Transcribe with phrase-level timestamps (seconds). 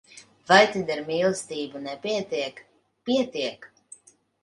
[0.51, 2.67] Vai tad ar mīlestību nepietiek?
[3.11, 3.73] Pietiek!